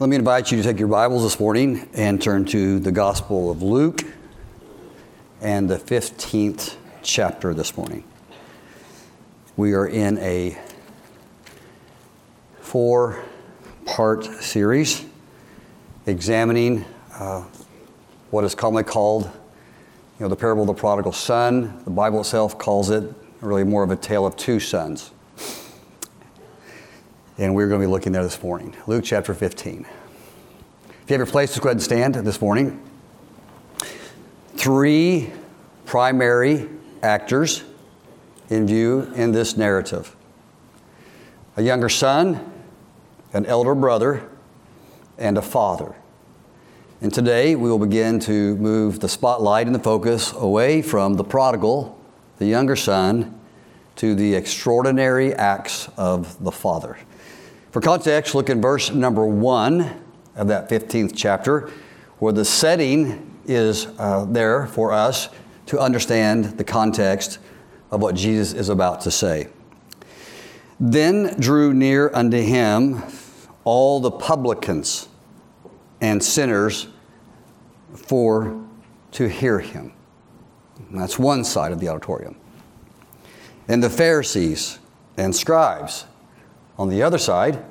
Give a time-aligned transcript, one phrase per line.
[0.00, 3.50] Let me invite you to take your Bibles this morning and turn to the Gospel
[3.50, 4.00] of Luke
[5.42, 8.02] and the 15th chapter this morning.
[9.58, 10.56] We are in a
[12.60, 13.22] four
[13.84, 15.04] part series
[16.06, 17.44] examining uh,
[18.30, 19.30] what is commonly called you
[20.20, 21.82] know, the parable of the prodigal son.
[21.84, 23.04] The Bible itself calls it
[23.42, 25.10] really more of a tale of two sons.
[27.40, 28.76] And we're going to be looking there this morning.
[28.86, 29.86] Luke chapter 15.
[29.86, 29.86] If
[31.08, 32.86] you have your place, just go ahead and stand this morning.
[34.56, 35.32] Three
[35.86, 36.68] primary
[37.02, 37.64] actors
[38.50, 40.14] in view in this narrative
[41.56, 42.52] a younger son,
[43.32, 44.28] an elder brother,
[45.16, 45.94] and a father.
[47.00, 51.24] And today we will begin to move the spotlight and the focus away from the
[51.24, 51.98] prodigal,
[52.36, 53.40] the younger son,
[53.96, 56.98] to the extraordinary acts of the father.
[57.70, 60.02] For context, look in verse number one
[60.34, 61.70] of that 15th chapter,
[62.18, 65.28] where the setting is uh, there for us
[65.66, 67.38] to understand the context
[67.92, 69.48] of what Jesus is about to say.
[70.80, 73.02] Then drew near unto him
[73.64, 75.08] all the publicans
[76.00, 76.88] and sinners
[77.94, 78.64] for
[79.12, 79.92] to hear him.
[80.88, 82.36] And that's one side of the auditorium.
[83.68, 84.78] And the Pharisees
[85.16, 86.06] and scribes
[86.80, 87.62] on the other side,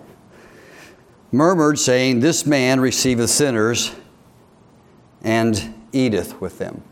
[1.32, 3.92] murmured, saying, This man receiveth sinners
[5.24, 6.84] and eateth with them.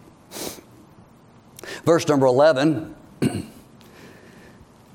[1.85, 2.95] Verse number 11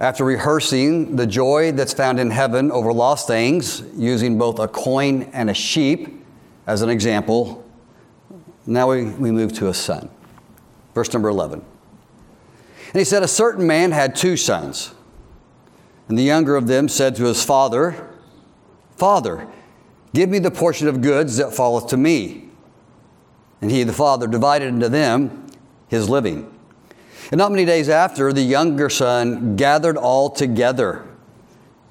[0.01, 5.31] After rehearsing the joy that's found in heaven over lost things, using both a coin
[5.33, 6.25] and a sheep
[6.67, 7.65] as an example,
[8.67, 10.11] now we, we move to a son.
[10.93, 11.61] Verse number 11.
[11.61, 14.93] And he said, A certain man had two sons.
[16.13, 18.07] And the younger of them said to his father,
[18.99, 19.49] Father,
[20.13, 22.51] give me the portion of goods that falleth to me.
[23.63, 25.47] And he, the father, divided unto them
[25.89, 26.55] his living.
[27.31, 31.03] And not many days after, the younger son gathered all together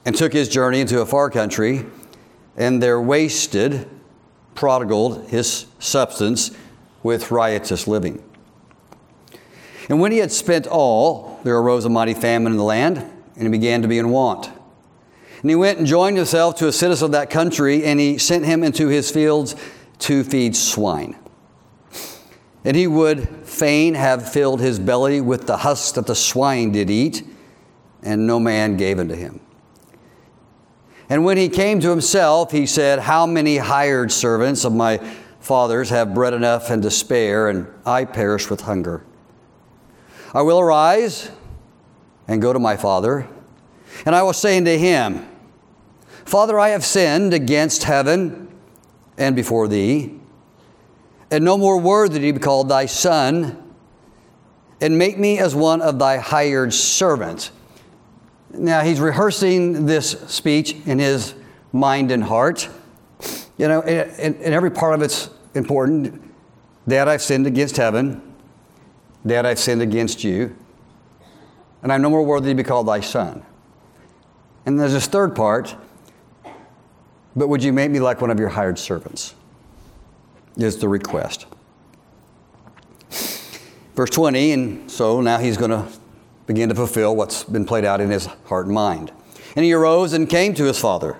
[0.06, 1.88] and took his journey into a far country,
[2.56, 3.90] and there wasted,
[4.54, 6.52] prodigaled his substance
[7.02, 8.24] with riotous living.
[9.90, 13.44] And when he had spent all, there arose a mighty famine in the land and
[13.44, 14.50] he began to be in want.
[15.42, 18.46] And he went and joined himself to a citizen of that country, and he sent
[18.46, 19.56] him into his fields
[20.00, 21.18] to feed swine.
[22.64, 26.92] And he would fain have filled his belly with the husks that the swine did
[26.92, 27.24] eat,
[28.04, 29.40] and no man gave unto him.
[31.10, 34.98] And when he came to himself, he said, How many hired servants of my
[35.40, 39.04] father's have bread enough and to spare, and I perish with hunger?
[40.34, 41.32] I will arise
[42.28, 43.28] and go to my father.
[44.06, 45.28] And I will say unto him,
[46.26, 48.48] Father, I have sinned against heaven
[49.18, 50.20] and before thee,
[51.30, 53.58] and no more worthy to be called thy son,
[54.80, 57.52] and make me as one of thy hired servants.
[58.54, 61.36] Now, he's rehearsing this speech in his
[61.72, 62.68] mind and heart.
[63.58, 66.22] You know, and, and every part of it's important.
[66.88, 68.22] Dad, I've sinned against heaven.
[69.26, 70.56] Dad, I've sinned against you
[71.84, 73.44] and I'm no more worthy to be called thy son.
[74.66, 75.76] And there's this third part,
[77.36, 79.34] but would you make me like one of your hired servants?
[80.58, 81.46] Is the request.
[83.96, 85.88] Verse 20, and so now he's going to
[86.46, 89.12] begin to fulfill what's been played out in his heart and mind.
[89.56, 91.18] And he arose and came to his father.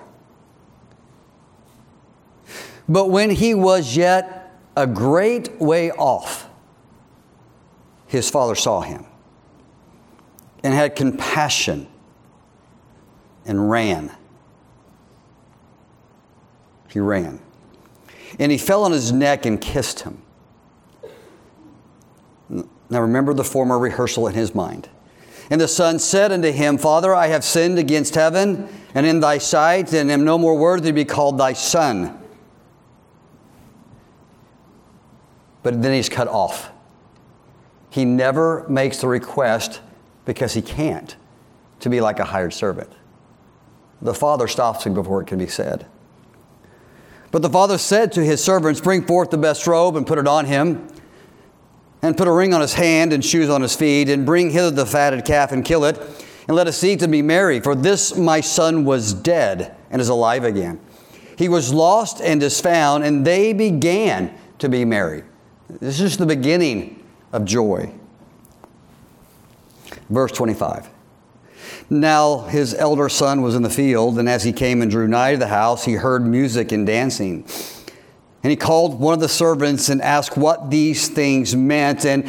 [2.88, 6.48] But when he was yet a great way off,
[8.06, 9.06] his father saw him
[10.62, 11.86] and had compassion
[13.44, 14.12] and ran.
[16.88, 17.40] He ran.
[18.38, 20.22] And he fell on his neck and kissed him.
[22.48, 24.88] Now remember the former rehearsal in his mind.
[25.50, 29.38] And the son said unto him, Father, I have sinned against heaven and in thy
[29.38, 32.18] sight, and am no more worthy to be called thy son.
[35.62, 36.70] But then he's cut off.
[37.90, 39.80] He never makes the request
[40.24, 41.16] because he can't
[41.80, 42.90] to be like a hired servant.
[44.00, 45.86] The father stops him before it can be said.
[47.30, 50.28] But the father said to his servants, Bring forth the best robe and put it
[50.28, 50.86] on him,
[52.02, 54.70] and put a ring on his hand and shoes on his feet, and bring hither
[54.70, 55.98] the fatted calf and kill it,
[56.46, 57.60] and let us eat and be merry.
[57.60, 60.80] For this my son was dead and is alive again.
[61.38, 65.22] He was lost and is found, and they began to be merry.
[65.80, 67.02] This is the beginning
[67.32, 67.92] of joy.
[70.10, 70.88] Verse 25.
[71.90, 75.32] Now his elder son was in the field, and as he came and drew nigh
[75.32, 77.44] to the house, he heard music and dancing.
[78.42, 82.04] And he called one of the servants and asked what these things meant.
[82.04, 82.28] And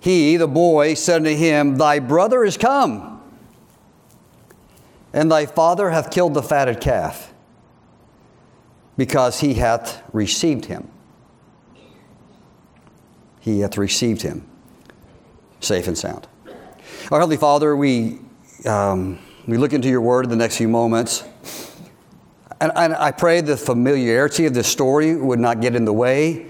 [0.00, 3.22] he, the boy, said unto him, Thy brother is come,
[5.12, 7.32] and thy father hath killed the fatted calf,
[8.96, 10.88] because he hath received him.
[13.40, 14.46] He hath received him,
[15.60, 16.26] safe and sound.
[17.10, 18.18] Our Heavenly Father, we
[18.64, 21.22] um, we look into your word in the next few moments.
[22.62, 26.46] And, and I pray the familiarity of this story would not get in the way,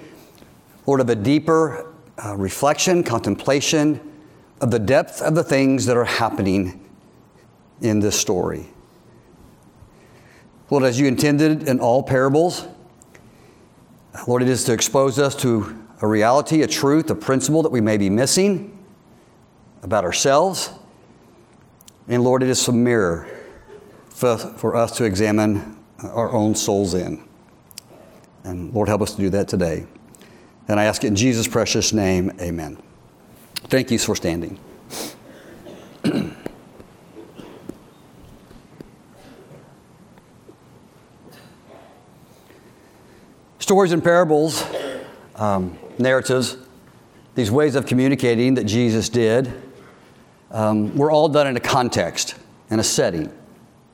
[0.87, 1.93] Lord, of a deeper
[2.25, 4.01] uh, reflection, contemplation
[4.61, 6.89] of the depth of the things that are happening
[7.81, 8.69] in this story.
[10.71, 12.65] Lord, as you intended in all parables,
[14.29, 17.81] Lord, it is to expose us to a reality, a truth, a principle that we
[17.81, 18.74] may be missing
[19.85, 20.71] about ourselves
[22.07, 23.27] and Lord, it is a mirror
[24.11, 27.27] for, for us to examine our own souls in.
[28.45, 29.87] And Lord, help us to do that today.
[30.69, 32.77] And I ask it in Jesus' precious name, amen.
[33.69, 34.59] Thank you for standing.
[43.59, 44.63] Stories and parables,
[45.37, 46.59] um, narratives,
[47.35, 49.51] these ways of communicating that Jesus did
[50.55, 52.37] um, we're all done in a context,
[52.71, 53.31] in a setting.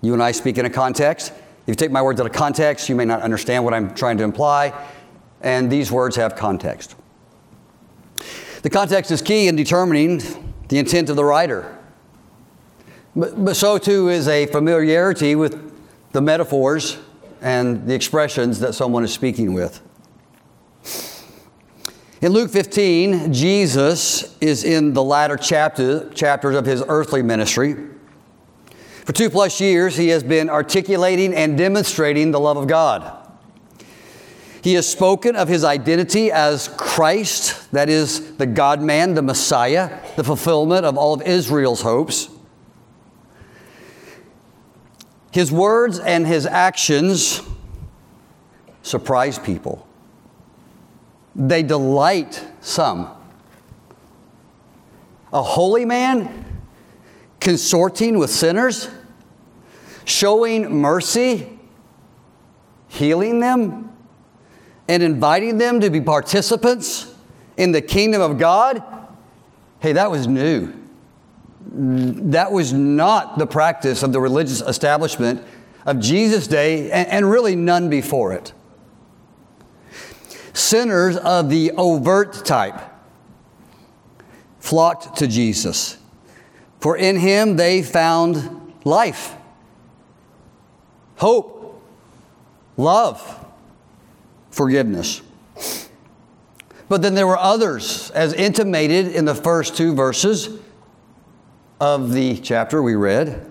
[0.02, 1.32] You and I speak in a context.
[1.32, 4.18] If you take my words out of context, you may not understand what I'm trying
[4.18, 4.72] to imply,
[5.40, 6.96] and these words have context.
[8.60, 10.20] The context is key in determining
[10.68, 11.78] the intent of the writer.
[13.16, 15.72] But, but so too is a familiarity with
[16.12, 16.98] the metaphors
[17.40, 19.80] and the expressions that someone is speaking with.
[22.22, 27.76] In Luke 15, Jesus is in the latter chapter, chapters of his earthly ministry.
[29.06, 33.26] For two plus years, he has been articulating and demonstrating the love of God.
[34.62, 39.99] He has spoken of his identity as Christ, that is, the God man, the Messiah,
[40.16, 42.28] the fulfillment of all of Israel's hopes.
[45.31, 47.40] His words and his actions
[48.82, 49.87] surprise people.
[51.40, 53.10] They delight some.
[55.32, 56.44] A holy man
[57.40, 58.90] consorting with sinners,
[60.04, 61.58] showing mercy,
[62.88, 63.90] healing them,
[64.87, 67.14] and inviting them to be participants
[67.56, 68.82] in the kingdom of God.
[69.78, 70.75] Hey, that was new.
[71.72, 75.42] That was not the practice of the religious establishment
[75.87, 78.52] of Jesus' day, and, really none before it
[80.52, 82.81] sinners of the overt type
[84.58, 85.99] flocked to Jesus,
[86.81, 89.35] for in him they found life,
[91.17, 91.82] hope,
[92.76, 93.47] love,
[94.50, 95.23] forgiveness.
[96.88, 100.58] But then there were others, as intimated in the first two verses
[101.81, 103.49] of the chapter we read.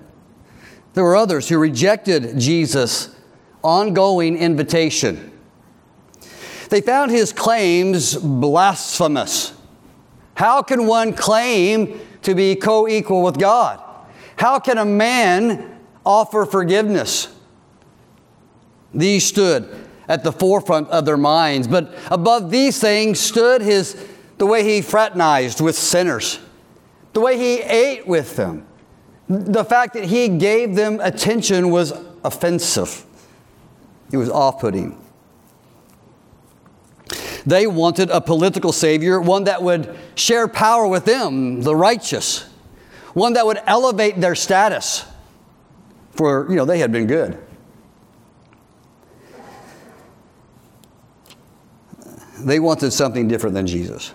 [0.94, 3.16] There were others who rejected Jesus'
[3.64, 5.32] ongoing invitation
[6.70, 9.54] they found his claims blasphemous.
[10.36, 13.84] How can one claim to be co equal with God?
[14.38, 17.28] How can a man offer forgiveness?
[18.94, 19.70] These stood
[20.08, 24.82] at the forefront of their minds, but above these things stood his, the way he
[24.82, 26.40] fraternized with sinners,
[27.14, 28.66] the way he ate with them.
[29.28, 31.94] The fact that he gave them attention was
[32.24, 33.06] offensive,
[34.12, 34.98] it was off putting.
[37.50, 42.44] They wanted a political savior, one that would share power with them, the righteous,
[43.16, 45.04] one that would elevate their status.
[46.12, 47.40] For, you know, they had been good.
[52.40, 54.14] They wanted something different than Jesus.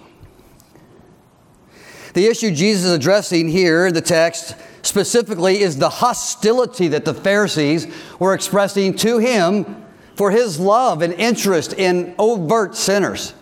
[2.15, 7.15] The issue Jesus is addressing here in the text specifically is the hostility that the
[7.15, 9.84] Pharisees were expressing to him
[10.15, 13.35] for his love and interest in overt sinners,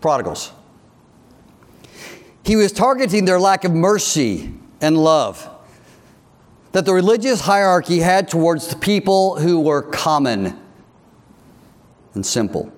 [0.00, 0.52] prodigals.
[2.44, 5.48] He was targeting their lack of mercy and love
[6.72, 10.58] that the religious hierarchy had towards the people who were common
[12.14, 12.72] and simple.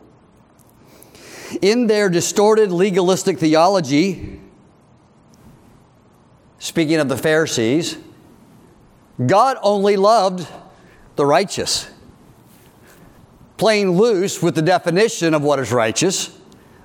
[1.60, 4.40] In their distorted legalistic theology,
[6.58, 7.98] speaking of the Pharisees,
[9.24, 10.48] God only loved
[11.16, 11.90] the righteous
[13.60, 16.36] playing loose with the definition of what is righteous,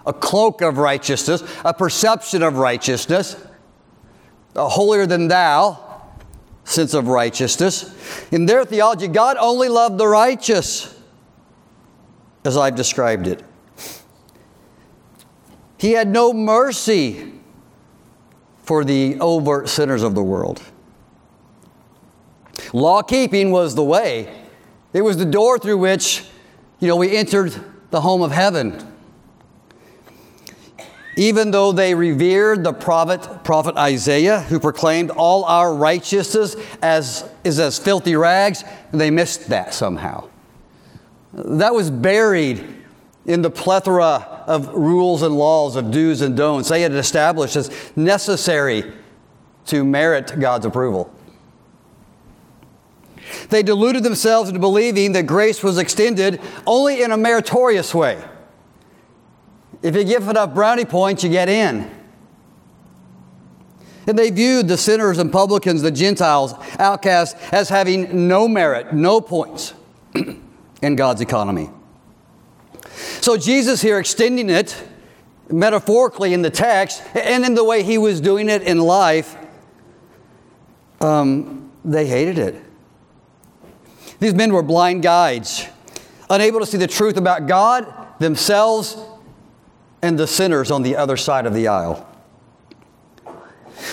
[0.06, 3.38] a cloak of righteousness, a perception of righteousness,
[4.56, 5.82] a holier than thou.
[6.66, 7.96] sense of righteousness.
[8.32, 11.00] In their theology, God only loved the righteous,
[12.44, 13.42] as I've described it.
[15.78, 17.34] He had no mercy
[18.64, 20.62] for the overt sinners of the world.
[22.74, 24.42] Law keeping was the way,
[24.92, 26.26] it was the door through which,
[26.86, 27.52] you know, we entered
[27.90, 28.80] the home of heaven.
[31.18, 37.60] Even though they revered the prophet, prophet Isaiah, who proclaimed all our righteousness as, is
[37.60, 40.30] as filthy rags, they missed that somehow.
[41.34, 42.64] That was buried
[43.26, 47.72] in the plethora of rules and laws of do's and don'ts they had established as
[47.96, 48.94] necessary
[49.66, 51.12] to merit God's approval.
[53.50, 58.24] They deluded themselves into believing that grace was extended only in a meritorious way.
[59.82, 61.92] If you give enough brownie points, you get in.
[64.08, 69.20] And they viewed the sinners and publicans, the Gentiles, outcasts, as having no merit, no
[69.20, 69.74] points
[70.82, 71.70] in God's economy.
[73.22, 74.82] So Jesus here extending it
[75.50, 79.36] metaphorically in the text and in the way he was doing it in life,
[81.02, 82.62] um, they hated it.
[84.20, 85.68] These men were blind guides,
[86.30, 87.86] unable to see the truth about God,
[88.20, 88.98] themselves,
[90.02, 92.08] and the sinners on the other side of the aisle.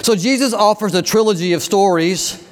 [0.03, 2.47] So Jesus offers a trilogy of stories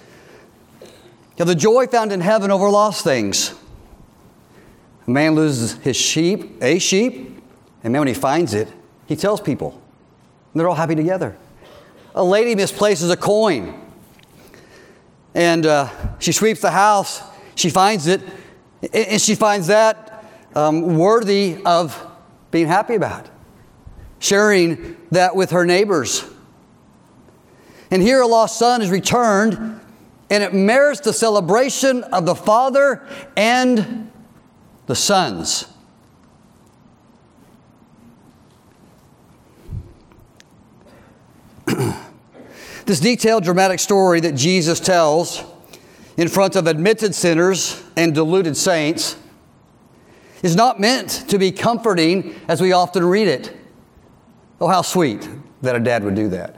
[1.39, 3.55] of the joy found in heaven over lost things.
[5.07, 7.41] A man loses his sheep, a sheep,
[7.83, 8.69] and then when he finds it,
[9.07, 9.81] he tells people.
[10.53, 11.37] And they're all happy together.
[12.15, 13.81] A lady misplaces a coin,
[15.35, 17.23] and uh, she sweeps the house
[17.61, 18.23] she finds it,
[18.93, 20.25] and she finds that
[20.55, 22.07] um, worthy of
[22.51, 23.29] being happy about,
[24.19, 26.25] sharing that with her neighbors.
[27.91, 29.81] And here a lost son is returned,
[30.31, 34.11] and it merits the celebration of the Father and
[34.87, 35.67] the sons.
[42.87, 45.45] this detailed, dramatic story that Jesus tells
[46.21, 49.17] in front of admitted sinners and deluded saints
[50.43, 53.57] is not meant to be comforting as we often read it.
[54.61, 55.27] Oh, how sweet
[55.63, 56.57] that a dad would do that.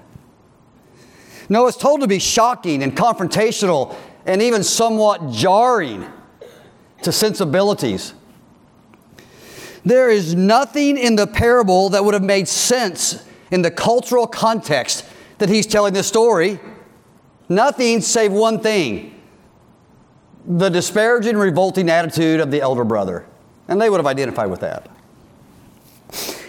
[1.48, 3.94] No, it's told to be shocking and confrontational
[4.26, 6.06] and even somewhat jarring
[7.02, 8.14] to sensibilities.
[9.84, 15.04] There is nothing in the parable that would have made sense in the cultural context
[15.38, 16.58] that he's telling this story.
[17.48, 19.12] Nothing save one thing
[20.46, 23.26] the disparaging, revolting attitude of the elder brother.
[23.68, 24.88] And they would have identified with that.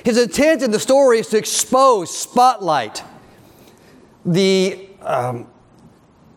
[0.03, 3.03] His intent in the story is to expose, spotlight
[4.25, 5.47] the, um,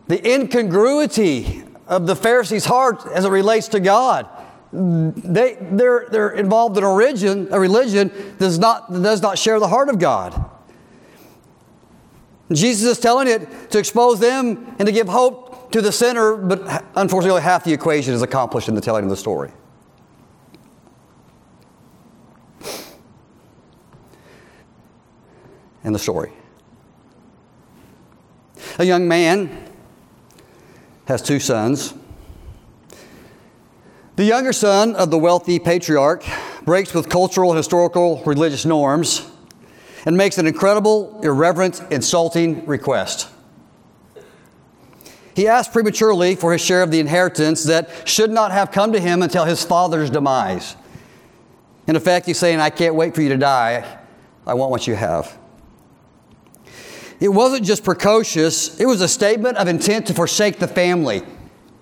[0.07, 4.27] the incongruity of the Pharisees' heart as it relates to God.
[4.71, 9.67] They, they're, they're involved in a religion, a religion does not, does not share the
[9.67, 10.49] heart of God.
[12.51, 16.85] Jesus is telling it to expose them and to give hope to the center, but
[16.95, 19.51] unfortunately, half the equation is accomplished in the telling of the story.
[25.83, 26.31] And the story.
[28.79, 29.71] A young man
[31.05, 31.93] has two sons.
[34.17, 36.23] The younger son of the wealthy patriarch
[36.63, 39.29] breaks with cultural, historical, religious norms
[40.07, 43.29] and makes an incredible, irreverent, insulting request.
[45.37, 48.99] He asked prematurely for his share of the inheritance that should not have come to
[48.99, 50.75] him until his father's demise.
[51.85, 53.99] In effect, he's saying, I can't wait for you to die.
[54.47, 55.37] I want what you have.
[57.19, 61.21] It wasn't just precocious, it was a statement of intent to forsake the family.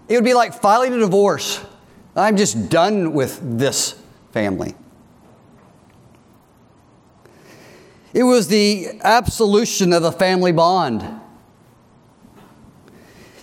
[0.10, 1.64] It would be like filing a divorce.
[2.14, 3.98] I'm just done with this
[4.34, 4.76] family.
[8.14, 11.22] It was the absolution of the family bond.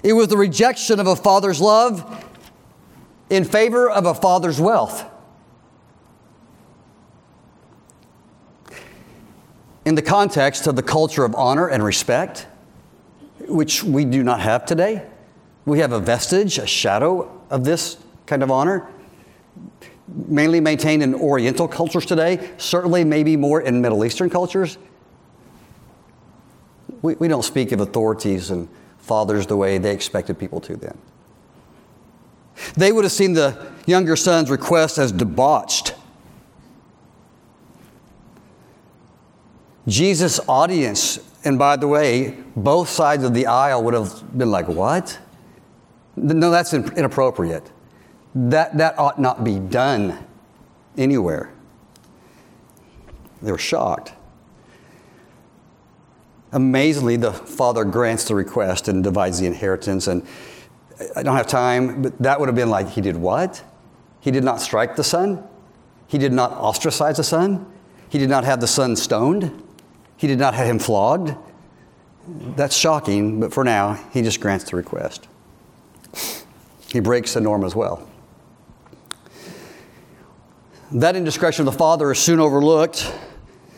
[0.02, 2.26] It was the rejection of a father's love
[3.30, 5.04] in favor of a father's wealth.
[9.84, 12.46] In the context of the culture of honor and respect,
[13.40, 15.06] which we do not have today,
[15.64, 18.88] we have a vestige, a shadow of this kind of honor,
[20.08, 24.78] mainly maintained in Oriental cultures today, certainly maybe more in Middle Eastern cultures.
[27.02, 28.68] We, we don't speak of authorities and
[29.02, 30.96] fathers the way they expected people to then.
[32.74, 35.94] They would have seen the younger son's request as debauched.
[39.86, 44.68] Jesus' audience, and by the way, both sides of the aisle would have been like,
[44.68, 45.18] What?
[46.14, 47.70] No, that's inappropriate.
[48.34, 50.26] That, that ought not be done
[50.96, 51.52] anywhere.
[53.40, 54.12] They were shocked.
[56.52, 60.06] Amazingly, the father grants the request and divides the inheritance.
[60.06, 60.26] And
[61.16, 63.64] I don't have time, but that would have been like, he did what?
[64.20, 65.42] He did not strike the son?
[66.06, 67.66] He did not ostracize the son?
[68.10, 69.62] He did not have the son stoned?
[70.18, 71.34] He did not have him flogged?
[72.28, 75.26] That's shocking, but for now, he just grants the request.
[76.92, 78.06] He breaks the norm as well.
[80.92, 83.10] That indiscretion of the father is soon overlooked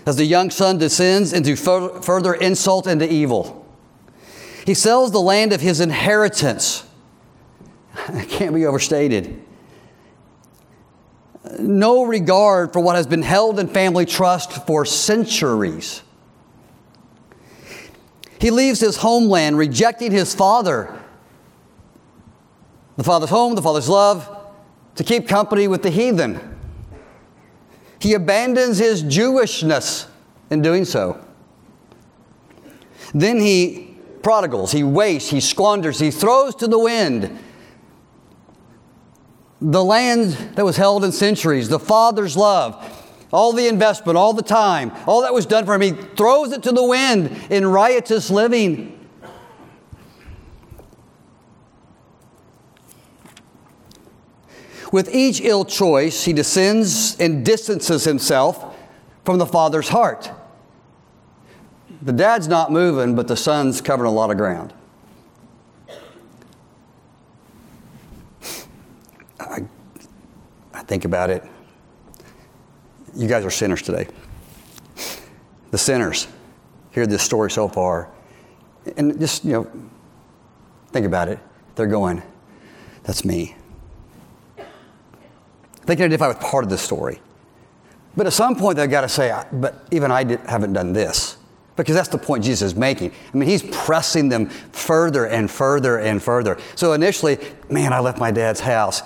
[0.06, 3.66] as the young son descends into further insult and evil.
[4.66, 6.86] He sells the land of his inheritance.
[8.08, 9.42] It can't be overstated.
[11.60, 16.02] No regard for what has been held in family trust for centuries.
[18.40, 20.94] He leaves his homeland, rejecting his father,
[22.96, 24.28] the father's home, the father's love,
[24.96, 26.53] to keep company with the heathen.
[28.04, 30.06] He abandons his Jewishness
[30.50, 31.24] in doing so.
[33.14, 37.38] Then he prodigals, he wastes, he squanders, he throws to the wind
[39.58, 42.76] the land that was held in centuries, the Father's love,
[43.32, 45.80] all the investment, all the time, all that was done for him.
[45.80, 49.03] He throws it to the wind in riotous living.
[54.94, 58.76] With each ill choice, he descends and distances himself
[59.24, 60.30] from the Father's heart.
[62.00, 64.72] The dad's not moving, but the son's covering a lot of ground.
[69.40, 69.64] I,
[70.72, 71.42] I think about it.
[73.16, 74.06] You guys are sinners today.
[75.72, 76.28] The sinners
[76.92, 78.10] hear this story so far,
[78.96, 79.70] and just, you know,
[80.92, 81.40] think about it.
[81.74, 82.22] They're going,
[83.02, 83.56] that's me.
[85.86, 87.20] They can identify with part of the story.
[88.16, 91.36] But at some point, they've got to say, but even I did, haven't done this.
[91.76, 93.10] Because that's the point Jesus is making.
[93.32, 96.56] I mean, he's pressing them further and further and further.
[96.76, 99.02] So initially, man, I left my dad's house,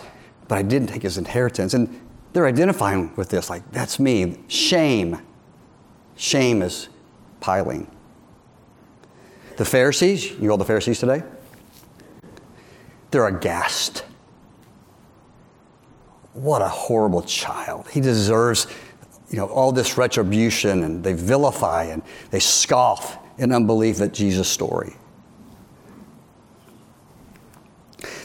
[0.48, 1.72] but I didn't take his inheritance.
[1.72, 1.98] And
[2.34, 4.36] they're identifying with this, like, that's me.
[4.48, 5.18] Shame.
[6.16, 6.90] Shame is
[7.40, 7.90] piling.
[9.56, 11.22] The Pharisees, you all the Pharisees today?
[13.10, 14.04] They're aghast
[16.42, 17.88] what a horrible child.
[17.88, 18.66] He deserves
[19.30, 24.48] you know, all this retribution, and they vilify and they scoff in unbelief at Jesus'
[24.48, 24.96] story.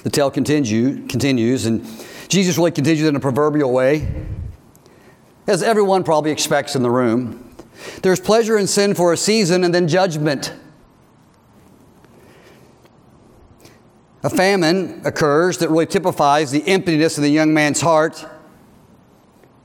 [0.04, 1.86] The tale continue, continues, and
[2.28, 4.26] Jesus really continues in a proverbial way,
[5.47, 7.56] as everyone probably expects in the room.
[8.02, 10.54] There's pleasure in sin for a season and then judgment.
[14.24, 18.26] A famine occurs that really typifies the emptiness of the young man's heart,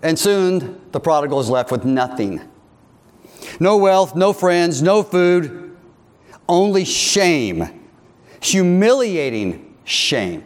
[0.03, 2.41] and soon the prodigal is left with nothing.
[3.61, 5.77] No wealth, no friends, no food,
[6.49, 7.85] only shame,
[8.41, 10.45] humiliating shame.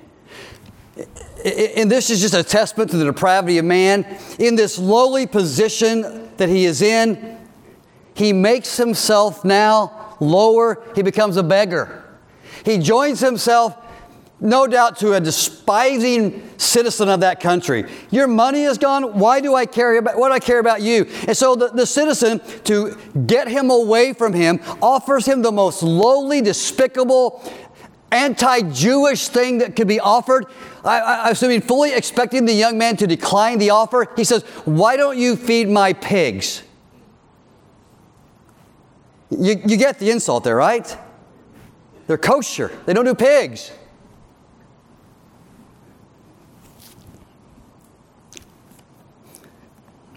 [1.44, 4.04] And this is just a testament to the depravity of man.
[4.38, 7.38] In this lowly position that he is in,
[8.14, 10.84] he makes himself now lower.
[10.94, 12.04] He becomes a beggar.
[12.64, 13.76] He joins himself
[14.42, 17.88] no doubt to a despising citizen of that country.
[18.10, 19.18] Your money is gone.
[19.18, 21.06] Why do I care about what do I care about you?
[21.28, 25.82] And so the, the citizen, to get him away from him, offers him the most
[25.82, 27.40] lowly, despicable,
[28.10, 30.46] anti-Jewish thing that could be offered.
[30.84, 34.08] I, I, assuming fully expecting the young man to decline the offer.
[34.16, 36.64] He says, "Why don't you feed my pigs?"
[39.30, 40.94] You, you get the insult there, right?
[42.08, 42.70] They're kosher.
[42.84, 43.70] They don't do pigs.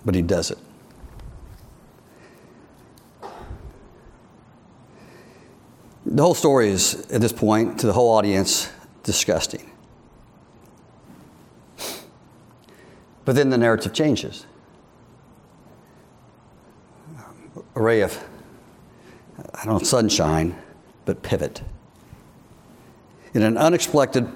[0.06, 0.60] But he does it.
[6.06, 8.72] The whole story is, at this point, to the whole audience,
[9.04, 9.72] disgusting.
[13.26, 14.46] But then the narrative changes.
[17.76, 18.24] A ray of,
[19.56, 20.56] I don't know, sunshine,
[21.06, 21.64] but pivot.
[23.34, 24.30] In an unexpected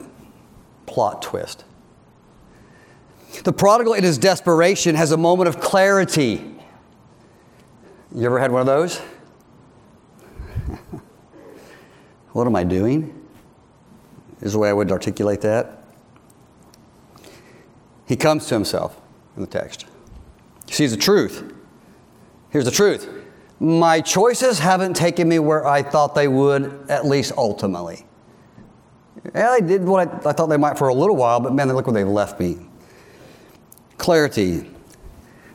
[0.88, 1.64] plot twist.
[3.44, 6.56] The prodigal, in his desperation, has a moment of clarity.
[8.14, 8.98] You ever had one of those?
[12.34, 13.16] what am I doing?
[14.42, 15.84] Is the way I would articulate that.
[18.06, 19.00] He comes to himself
[19.36, 19.86] in the text.
[20.68, 21.54] He sees the truth.
[22.50, 23.08] Here's the truth
[23.60, 28.06] my choices haven't taken me where I thought they would, at least ultimately.
[29.36, 31.68] Yeah, they did what I, I thought they might for a little while, but man,
[31.74, 32.69] look where they left me.
[34.00, 34.68] Clarity.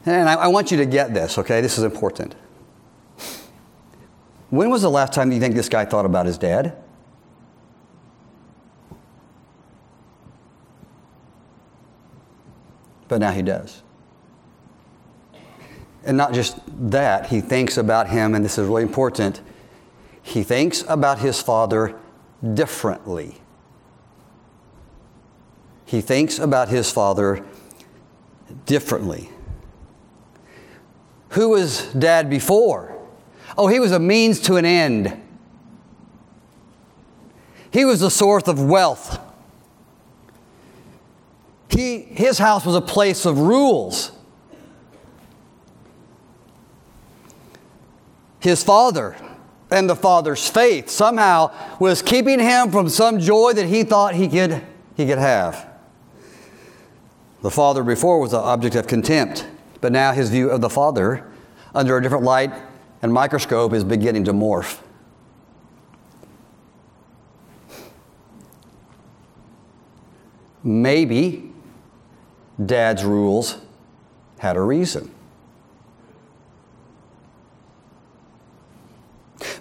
[0.06, 1.60] And I, I want you to get this, okay?
[1.60, 2.36] This is important.
[4.50, 6.76] When was the last time you think this guy thought about his dad?
[13.08, 13.82] But now he does.
[16.04, 16.58] And not just
[16.90, 19.40] that, he thinks about him, and this is really important.
[20.22, 21.98] He thinks about his father
[22.52, 23.40] differently.
[25.86, 27.44] He thinks about his father
[28.66, 29.30] differently.
[31.30, 32.96] Who was dad before?
[33.56, 35.20] Oh, he was a means to an end.
[37.70, 39.18] He was the source of wealth.
[41.68, 44.12] He, his house was a place of rules.
[48.38, 49.16] His father
[49.70, 54.28] and the father's faith somehow was keeping him from some joy that he thought he
[54.28, 54.62] could,
[54.96, 55.73] he could have.
[57.44, 59.46] The father before was an object of contempt,
[59.82, 61.30] but now his view of the father
[61.74, 62.50] under a different light
[63.02, 64.80] and microscope is beginning to morph.
[70.62, 71.52] Maybe
[72.64, 73.58] dad's rules
[74.38, 75.14] had a reason.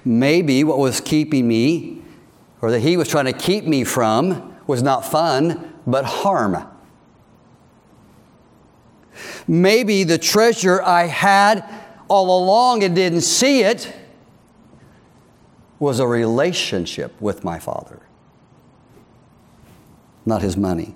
[0.05, 2.01] Maybe what was keeping me,
[2.61, 6.69] or that he was trying to keep me from, was not fun, but harm.
[9.47, 11.63] Maybe the treasure I had
[12.07, 13.93] all along and didn't see it
[15.79, 17.99] was a relationship with my father,
[20.25, 20.95] not his money.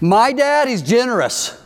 [0.00, 1.60] My dad is generous.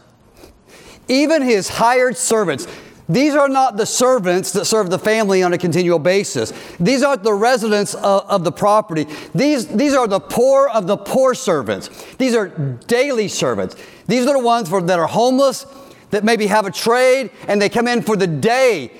[1.09, 2.67] Even his hired servants.
[3.09, 6.53] These are not the servants that serve the family on a continual basis.
[6.81, 9.07] These aren't the residents of, of, the property.
[9.35, 11.89] These, these are the poor of the poor servants.
[12.15, 13.77] These are daily servants.
[14.07, 15.67] These are the ones for, that are homeless,
[16.11, 18.93] that maybe have a trade, and they come in for the day,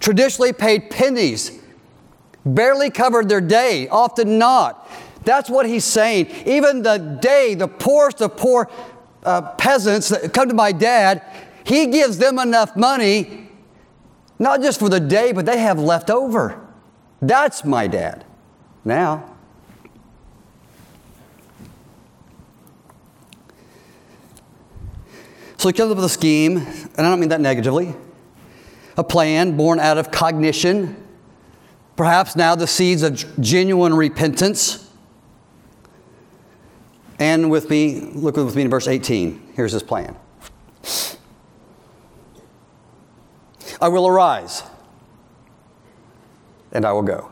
[0.00, 1.58] traditionally paid pennies,
[2.44, 4.88] barely covered their day, often not.
[5.24, 6.28] That's what he's saying.
[6.46, 8.70] Even the day, the poorest of poor
[9.24, 11.22] uh, peasants that come to my dad,
[11.64, 13.50] he gives them enough money,
[14.38, 16.64] not just for the day, but they have left over.
[17.20, 18.24] That's my dad.
[18.84, 19.35] Now,
[25.66, 27.92] So he comes up with a scheme, and I don't mean that negatively,
[28.96, 30.94] a plan born out of cognition,
[31.96, 34.88] perhaps now the seeds of genuine repentance.
[37.18, 39.54] And with me, look with me in verse 18.
[39.54, 40.14] Here's his plan.
[43.82, 44.62] I will arise
[46.70, 47.28] and I will go.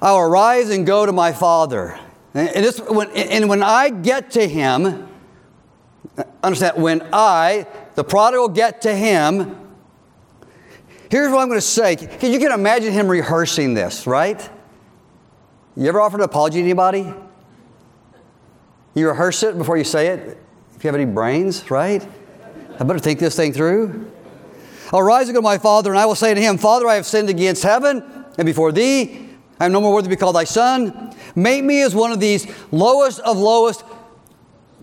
[0.00, 2.00] I'll arise and go to my father.
[2.32, 5.10] And, this, when, and when I get to him,
[6.42, 9.58] understand, when I, the prodigal, get to him,
[11.10, 11.96] here's what I'm going to say.
[11.96, 14.48] Can you can imagine him rehearsing this, right?
[15.76, 17.12] You ever offered an apology to anybody?
[18.94, 20.38] You rehearse it before you say it.
[20.76, 22.06] If you have any brains, right?
[22.78, 24.10] I better think this thing through.
[24.92, 26.96] I'll rise and go to my father, and I will say to him, Father, I
[26.96, 28.02] have sinned against heaven
[28.36, 29.28] and before thee.
[29.58, 31.14] I am no more worthy to be called thy son.
[31.34, 33.84] Make me as one of these lowest of lowest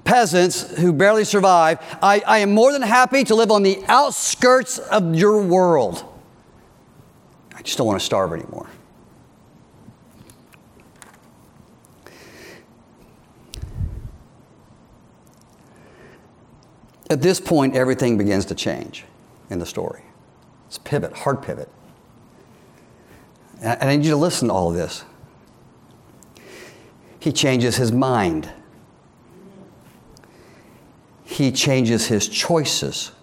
[0.03, 1.79] peasants who barely survive.
[2.01, 6.03] I, I am more than happy to live on the outskirts of your world.
[7.55, 8.69] I just don't want to starve anymore.
[17.09, 19.03] At this point, everything begins to change
[19.49, 20.03] in the story.
[20.67, 21.67] It's pivot, hard pivot.
[23.62, 25.03] And I need you to listen to all of this.
[27.19, 28.49] He changes his mind.
[31.39, 33.13] He changes his choices.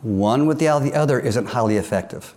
[0.00, 2.36] One without the other isn't highly effective.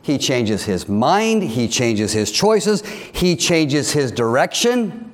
[0.00, 5.12] He changes his mind, he changes his choices, he changes his direction.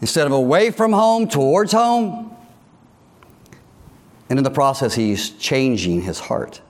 [0.00, 2.30] Instead of away from home, towards home.
[4.30, 6.60] And in the process, he's changing his heart.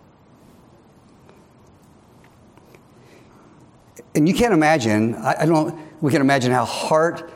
[4.14, 7.30] And you can't imagine, I, I don't we can imagine how hard,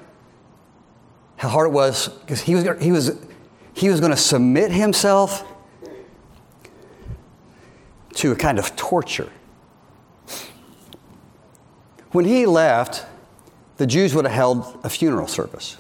[1.36, 3.18] how hard it was, because he was, he was,
[3.74, 5.44] he was going to submit himself
[8.14, 9.30] to a kind of torture.
[12.12, 13.04] When he left,
[13.76, 15.76] the Jews would have held a funeral service.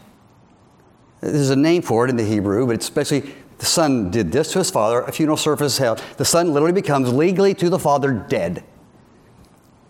[1.20, 4.58] There's a name for it in the Hebrew, but especially The son did this to
[4.58, 6.02] his father, a funeral service is held.
[6.18, 8.64] The son literally becomes legally to the father dead.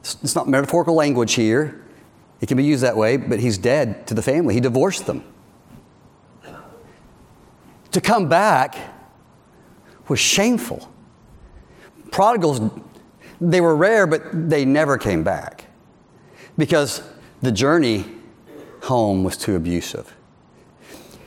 [0.00, 1.82] It's not metaphorical language here.
[2.40, 4.54] It can be used that way, but he's dead to the family.
[4.54, 5.24] He divorced them.
[7.96, 8.76] To come back
[10.06, 10.86] was shameful.
[12.10, 12.60] Prodigals,
[13.40, 15.64] they were rare, but they never came back
[16.58, 17.00] because
[17.40, 18.04] the journey
[18.82, 20.14] home was too abusive.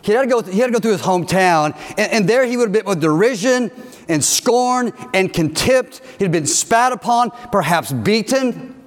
[0.03, 2.55] He had to go, he had to go through his hometown, and, and there he
[2.55, 3.71] would have been with derision
[4.07, 6.03] and scorn and contempt.
[6.19, 8.79] He'd been spat upon, perhaps beaten,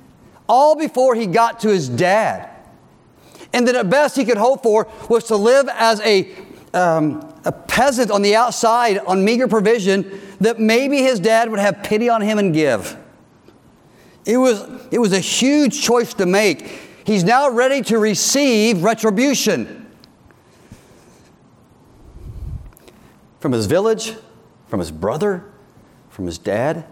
[0.49, 2.49] all before he got to his dad.
[3.53, 6.33] And then at best he could hope for was to live as a,
[6.75, 11.83] um, a peasant on the outside on meager provision that maybe his dad would have
[11.83, 12.97] pity on him and give.
[14.25, 16.67] It was, it was a huge choice to make.
[17.05, 19.91] He's now ready to receive retribution
[23.41, 24.15] from his village,
[24.69, 25.45] from his brother,
[26.11, 26.85] from his dad.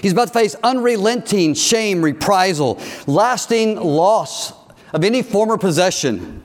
[0.00, 4.52] He's about to face unrelenting shame, reprisal, lasting loss
[4.96, 6.42] of any former possession.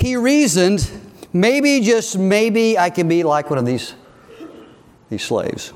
[0.00, 0.90] He reasoned,
[1.32, 3.94] maybe, just maybe, I can be like one of these,
[5.08, 5.72] these slaves.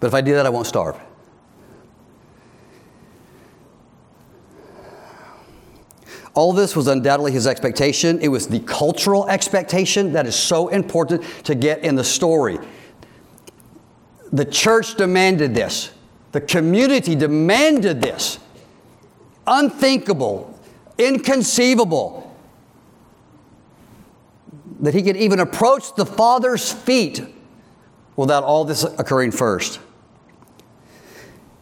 [0.00, 0.98] But if I do that, I won't starve.
[6.32, 8.20] All this was undoubtedly his expectation.
[8.22, 12.58] It was the cultural expectation that is so important to get in the story.
[14.32, 15.90] The church demanded this,
[16.32, 18.38] the community demanded this.
[19.46, 20.58] Unthinkable,
[20.98, 22.24] inconceivable
[24.80, 27.22] that he could even approach the Father's feet
[28.16, 29.80] without all this occurring first.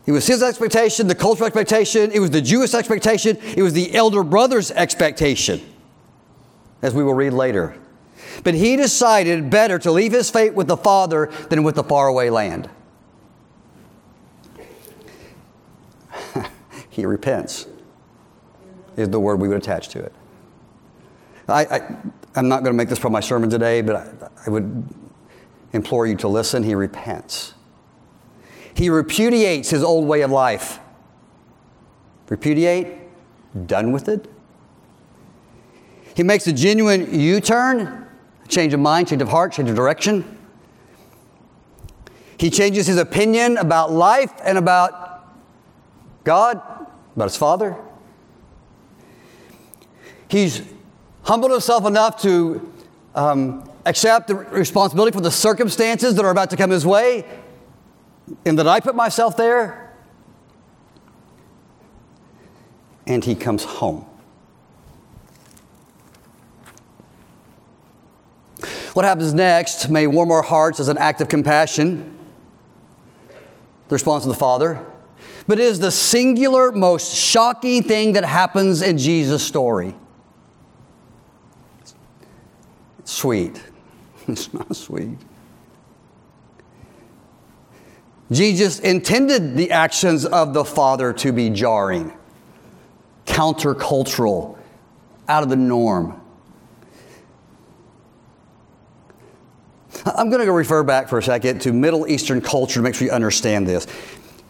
[0.07, 3.95] It was his expectation, the cultural expectation, it was the Jewish expectation, it was the
[3.95, 5.61] elder brother's expectation,
[6.81, 7.77] as we will read later.
[8.45, 12.31] But he decided better to leave his fate with the Father than with the faraway
[12.31, 12.71] land.
[16.97, 17.67] He repents,
[18.97, 20.15] is the word we would attach to it.
[21.47, 21.83] I,
[22.35, 24.89] am not going to make this part of my sermon today, but I, I would
[25.75, 26.63] implore you to listen.
[26.63, 27.53] He repents.
[28.73, 30.81] He repudiates his old way of life.
[32.31, 32.89] Repudiate,
[33.67, 34.27] done with it.
[36.15, 38.07] He makes a genuine U turn,
[38.49, 40.39] change of mind, change of heart, change of direction.
[42.39, 45.07] He changes his opinion about life and about
[46.25, 46.61] God,
[47.17, 47.77] about his Father.
[50.29, 50.63] He's
[51.23, 52.73] humbled himself enough to
[53.15, 57.25] um, accept the responsibility for the circumstances that are about to come his way
[58.45, 59.95] and that I put myself there?
[63.07, 64.05] And he comes home.
[68.95, 72.17] What happens next may warm our hearts as an act of compassion,
[73.89, 74.85] the response of the Father,
[75.47, 79.95] but it is the singular, most shocking thing that happens in Jesus' story.
[81.81, 83.63] It's sweet.
[84.29, 85.19] It's not sweet.
[88.33, 92.13] Jesus intended the actions of the Father to be jarring,
[93.25, 94.59] countercultural,
[95.29, 96.21] out of the norm.
[100.05, 103.07] I'm going to refer back for a second to Middle Eastern culture to make sure
[103.07, 103.87] you understand this.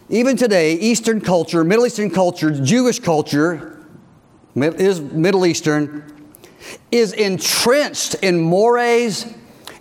[0.09, 3.85] Even today, Eastern culture, Middle Eastern culture, Jewish culture,
[4.55, 6.03] is Middle Eastern,
[6.91, 9.25] is entrenched in mores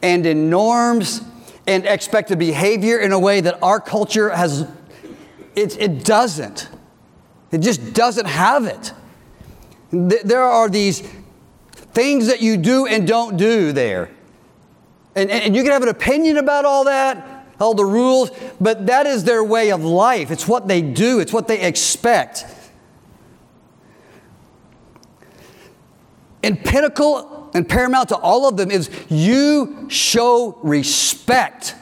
[0.03, 1.23] and in norms
[1.67, 4.69] and expected behavior in a way that our culture has,
[5.55, 6.69] it, it doesn't.
[7.53, 8.93] It just doesn't have it.
[9.91, 11.01] There are these
[11.95, 14.11] things that you do and don't do there.
[15.15, 19.07] And, and you can have an opinion about all that, all the rules, but that
[19.07, 20.31] is their way of life.
[20.31, 22.45] It's what they do, it's what they expect.
[26.43, 31.75] And pinnacle and paramount to all of them is you show respect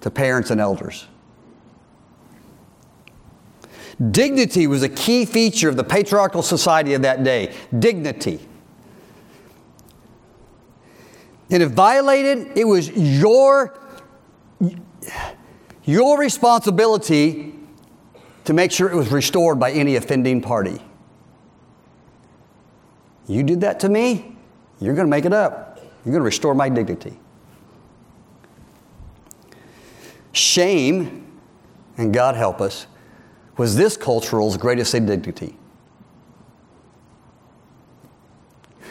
[0.00, 1.06] to parents and elders.
[4.10, 7.52] Dignity was a key feature of the patriarchal society of that day.
[7.76, 8.38] Dignity.
[11.50, 13.76] And if violated, it was your,
[15.84, 17.54] your responsibility
[18.44, 20.80] to make sure it was restored by any offending party.
[23.26, 24.36] You did that to me,
[24.80, 25.80] you're going to make it up.
[26.04, 27.18] You're going to restore my dignity.
[30.32, 31.26] Shame,
[31.96, 32.86] and God help us,
[33.56, 35.56] was this cultural's greatest indignity.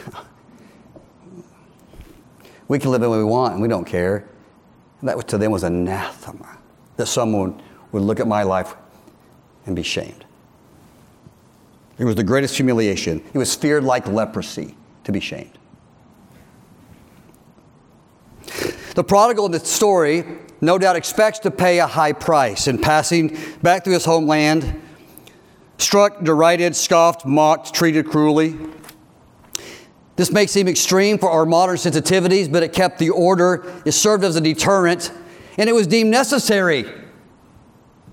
[2.67, 4.27] we can live the way we want and we don't care.
[5.04, 6.58] That to them was anathema
[6.98, 8.76] that someone would look at my life
[9.66, 10.26] and be shamed.
[11.98, 13.24] It was the greatest humiliation.
[13.34, 15.58] It was feared like leprosy to be shamed.
[18.96, 20.26] The prodigal in the story
[20.60, 24.82] no doubt expects to pay a high price in passing back through his homeland,
[25.78, 28.58] struck, derided, scoffed, mocked, treated cruelly.
[30.17, 34.23] This may seem extreme for our modern sensitivities, but it kept the order, it served
[34.23, 35.12] as a deterrent,
[35.58, 36.86] and it was deemed necessary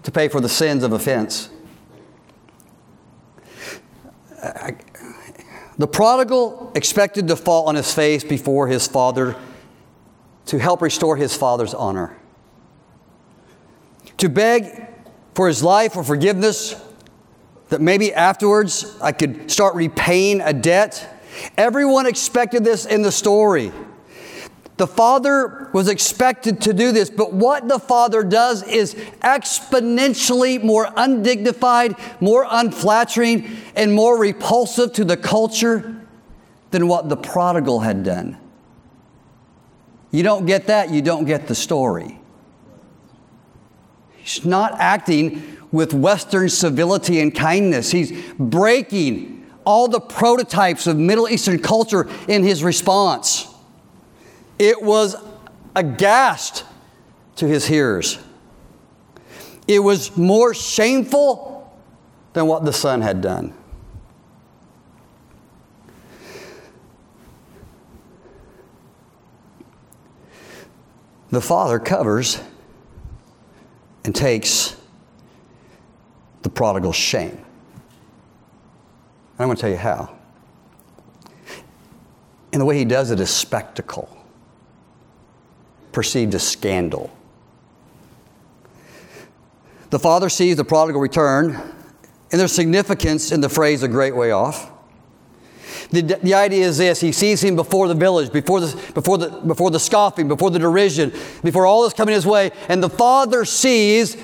[0.02, 1.48] to pay for the sins of offense.
[5.78, 9.34] The prodigal expected to fall on his face before his father
[10.46, 12.14] to help restore his father's honor.
[14.18, 14.88] To beg
[15.34, 16.80] for his life or forgiveness,
[17.70, 21.10] that maybe afterwards I could start repaying a debt.
[21.56, 23.72] Everyone expected this in the story.
[24.76, 30.88] The father was expected to do this, but what the father does is exponentially more
[30.96, 36.02] undignified, more unflattering, and more repulsive to the culture
[36.72, 38.36] than what the prodigal had done.
[40.10, 42.18] You don't get that, you don't get the story.
[44.16, 51.28] He's not acting with Western civility and kindness, he's breaking all the prototypes of Middle
[51.28, 53.48] Eastern culture in his response.
[54.58, 55.16] It was
[55.74, 56.64] aghast
[57.36, 58.18] to his hearers.
[59.66, 61.74] It was more shameful
[62.34, 63.54] than what the son had done.
[71.30, 72.40] The father covers
[74.04, 74.76] and takes
[76.42, 77.43] the prodigal's shame.
[79.44, 80.10] I'm going to tell you how.
[82.50, 84.08] And the way he does it is spectacle
[85.92, 87.14] perceived as scandal.
[89.90, 94.30] The father sees the prodigal return, and there's significance in the phrase a great way
[94.30, 94.72] off.
[95.90, 99.28] The, the idea is this he sees him before the village, before the, before, the,
[99.28, 103.44] before the scoffing, before the derision, before all is coming his way, and the father
[103.44, 104.16] sees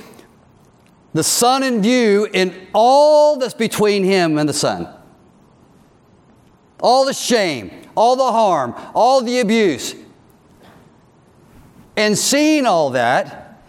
[1.12, 4.88] the son in view in all that's between him and the son.
[6.82, 9.94] All the shame, all the harm, all the abuse.
[11.96, 13.62] And seeing all that,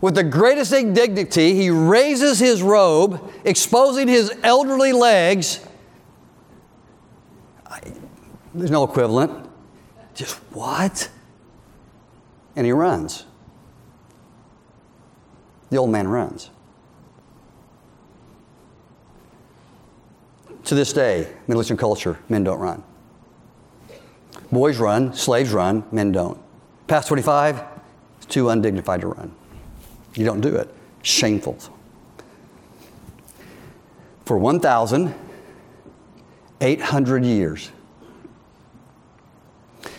[0.00, 5.60] with the greatest indignity, he raises his robe, exposing his elderly legs.
[7.66, 7.80] I,
[8.54, 9.48] there's no equivalent.
[10.14, 11.10] Just what?
[12.56, 13.26] And he runs.
[15.70, 16.49] The old man runs.
[20.70, 22.84] To this day, Middle Eastern culture, men don't run.
[24.52, 26.40] Boys run, slaves run, men don't.
[26.86, 27.60] Past 25,
[28.18, 29.34] it's too undignified to run.
[30.14, 30.72] You don't do it.
[31.02, 31.58] Shameful.
[34.24, 37.72] For 1,800 years,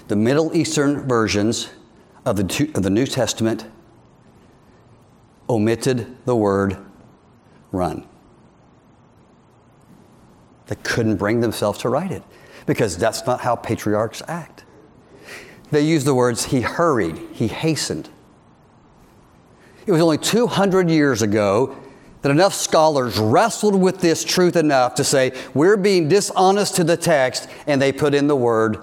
[0.07, 1.67] the Middle Eastern versions
[2.25, 3.65] of the, of the New Testament
[5.49, 6.77] omitted the word
[7.73, 8.07] run.
[10.71, 12.23] They couldn't bring themselves to write it
[12.65, 14.63] because that's not how patriarchs act.
[15.69, 18.07] They use the words, he hurried, he hastened.
[19.85, 21.75] It was only 200 years ago
[22.21, 26.95] that enough scholars wrestled with this truth enough to say, we're being dishonest to the
[26.95, 28.77] text, and they put in the word,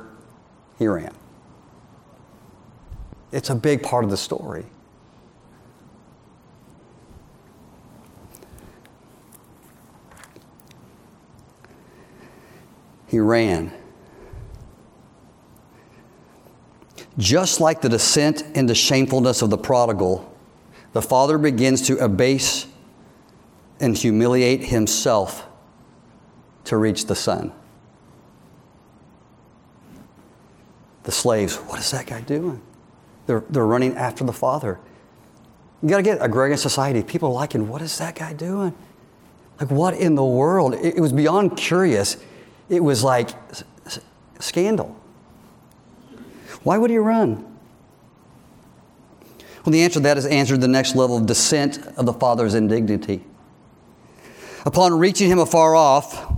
[0.79, 1.15] he ran.
[3.33, 4.67] It's a big part of the story.
[13.09, 13.73] He ran.
[17.17, 20.33] Just like the descent into shamefulness of the prodigal,
[20.93, 22.67] the father begins to abase
[23.81, 25.47] and humiliate himself
[26.65, 27.53] to reach the son.
[31.05, 32.61] The slaves, what is that guy doing?
[33.27, 34.79] They're, they're running after the father.
[35.83, 37.03] You got to get agrarian society.
[37.03, 38.75] People liking, what is that guy doing?
[39.61, 40.75] Like, what in the world?
[40.75, 42.17] It, it was beyond curious.
[42.69, 43.31] It was like
[44.41, 44.95] scandal.
[46.63, 47.45] Why would he run?
[49.65, 52.55] Well, the answer to that is answered the next level of descent of the father's
[52.55, 53.25] indignity.
[54.65, 56.33] Upon reaching him afar off,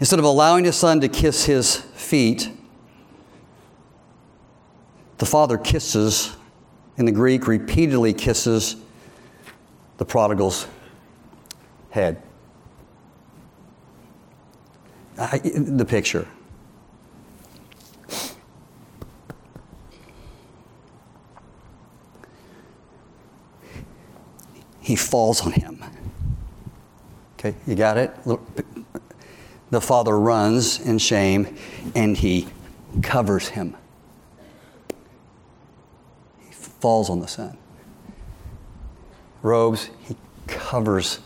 [0.00, 2.50] instead of allowing his son to kiss his feet,
[5.18, 6.36] the father kisses,
[6.96, 8.76] in the Greek, repeatedly kisses
[9.98, 10.66] the prodigal's
[11.90, 12.20] head.
[15.18, 16.26] I, the picture.
[24.80, 25.82] He falls on him.
[27.38, 28.14] Okay, you got it?
[29.70, 31.56] The father runs in shame
[31.94, 32.48] and he
[33.02, 33.76] covers him.
[36.40, 37.56] He falls on the son.
[39.42, 41.20] Robes, he covers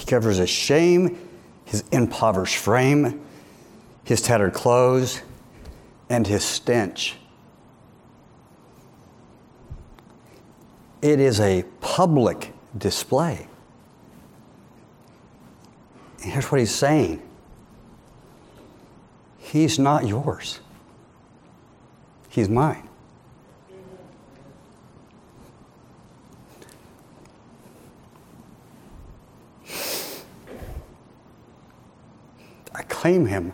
[0.00, 1.18] He covers his shame,
[1.66, 3.20] his impoverished frame,
[4.02, 5.20] his tattered clothes,
[6.08, 7.16] and his stench.
[11.02, 13.46] It is a public display.
[16.22, 17.20] And here's what he's saying
[19.36, 20.60] He's not yours,
[22.30, 22.89] He's mine.
[33.10, 33.52] Claim him.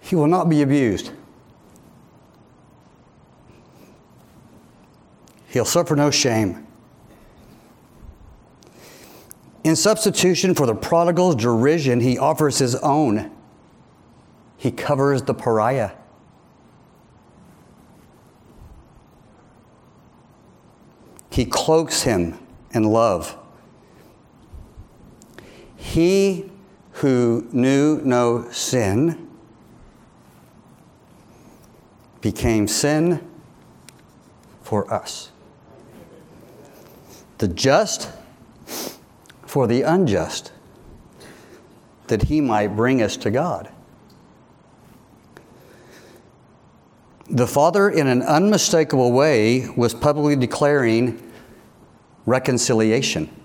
[0.00, 1.12] He will not be abused.
[5.50, 6.66] He'll suffer no shame.
[9.62, 13.30] In substitution for the prodigal's derision, he offers his own.
[14.56, 15.92] He covers the pariah.
[21.30, 22.36] He cloaks him
[22.72, 23.38] in love.
[25.98, 26.48] He
[26.92, 29.28] who knew no sin
[32.20, 33.28] became sin
[34.62, 35.32] for us.
[37.38, 38.12] The just
[39.44, 40.52] for the unjust,
[42.06, 43.68] that he might bring us to God.
[47.28, 51.20] The Father, in an unmistakable way, was publicly declaring
[52.24, 53.37] reconciliation.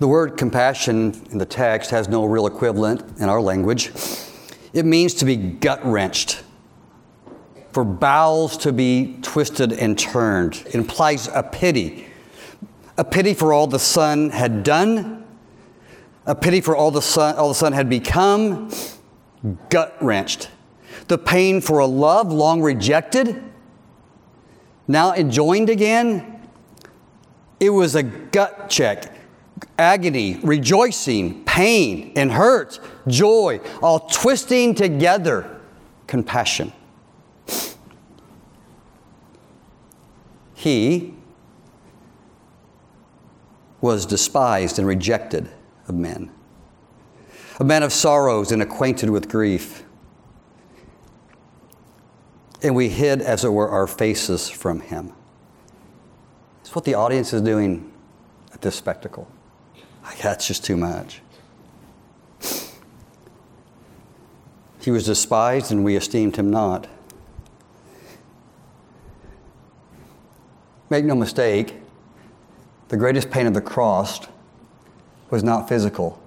[0.00, 3.92] The word compassion in the text has no real equivalent in our language.
[4.72, 6.42] It means to be gut wrenched,
[7.70, 10.56] for bowels to be twisted and turned.
[10.66, 12.06] It implies a pity.
[12.98, 15.24] A pity for all the Son had done,
[16.26, 18.70] a pity for all the Son, all the Son had become,
[19.68, 20.50] gut wrenched.
[21.06, 23.42] The pain for a love long rejected,
[24.88, 26.40] now enjoined again.
[27.60, 29.13] It was a gut check
[29.78, 35.60] agony, rejoicing, pain, and hurt, joy, all twisting together
[36.06, 36.72] compassion.
[40.54, 41.14] He
[43.80, 45.50] was despised and rejected
[45.88, 46.30] of men,
[47.60, 49.84] a man of sorrows and acquainted with grief.
[52.62, 55.12] And we hid, as it were, our faces from him.
[56.62, 57.92] It's what the audience is doing
[58.54, 59.28] at this spectacle.
[60.24, 61.20] That's just too much.
[64.80, 66.86] He was despised and we esteemed him not.
[70.88, 71.74] Make no mistake,
[72.88, 74.26] the greatest pain of the cross
[75.28, 76.18] was not physical,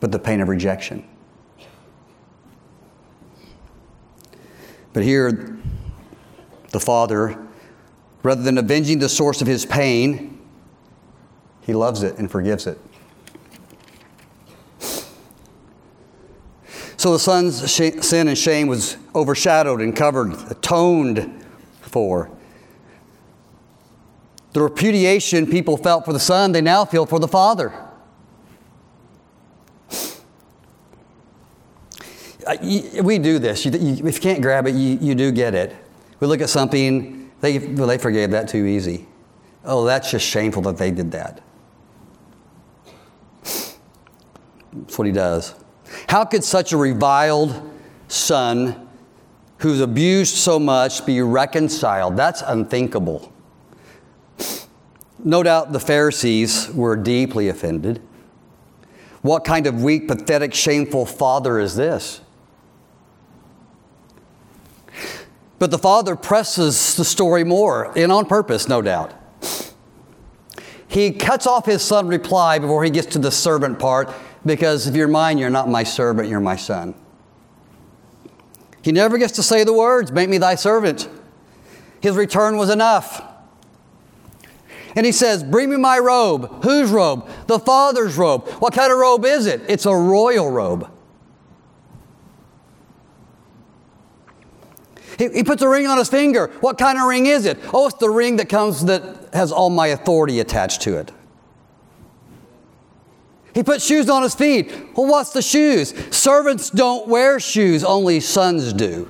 [0.00, 1.08] but the pain of rejection.
[4.92, 5.58] But here,
[6.70, 7.42] the Father,
[8.22, 10.33] rather than avenging the source of his pain,
[11.64, 12.78] he loves it and forgives it.
[16.96, 21.44] So the son's sin and shame was overshadowed and covered, atoned
[21.82, 22.30] for.
[24.52, 27.74] The repudiation people felt for the son, they now feel for the father.
[32.46, 32.56] Uh,
[33.02, 33.66] we do this.
[33.66, 35.74] if you can't grab it, you, you do get it.
[36.20, 39.08] We look at something, they, well, they forgave that too easy.
[39.64, 41.42] Oh, that's just shameful that they did that.
[44.74, 45.54] That's what he does.
[46.08, 47.70] How could such a reviled
[48.08, 48.88] son
[49.58, 52.16] who's abused so much be reconciled?
[52.16, 53.32] That's unthinkable.
[55.22, 58.02] No doubt the Pharisees were deeply offended.
[59.22, 62.20] What kind of weak, pathetic, shameful father is this?
[65.58, 69.14] But the father presses the story more, and on purpose, no doubt.
[70.86, 74.12] He cuts off his son's reply before he gets to the servant part
[74.44, 76.94] because if you're mine, you're not my servant, you're my son.
[78.82, 81.08] He never gets to say the words, Make me thy servant.
[82.00, 83.22] His return was enough.
[84.94, 86.62] And he says, Bring me my robe.
[86.62, 87.28] Whose robe?
[87.46, 88.46] The Father's robe.
[88.58, 89.62] What kind of robe is it?
[89.68, 90.90] It's a royal robe.
[95.18, 96.48] He, he puts a ring on his finger.
[96.60, 97.58] What kind of ring is it?
[97.72, 101.12] Oh, it's the ring that comes that has all my authority attached to it.
[103.54, 104.72] He puts shoes on his feet.
[104.96, 105.94] Well, what's the shoes?
[106.14, 109.08] Servants don't wear shoes, only sons do.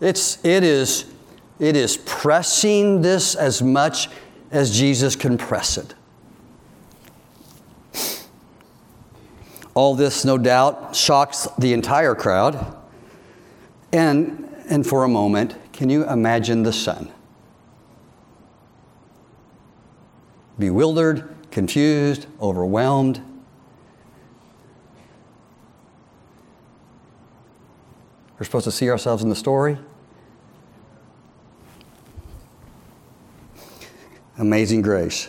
[0.00, 1.04] It's, it, is,
[1.60, 4.08] it is pressing this as much
[4.50, 5.94] as Jesus can press it.
[9.74, 12.76] All this, no doubt, shocks the entire crowd.
[13.92, 17.12] And, and for a moment, can you imagine the son?
[20.58, 23.22] Bewildered, confused, overwhelmed.
[28.38, 29.78] We're supposed to see ourselves in the story.
[34.38, 35.28] Amazing grace.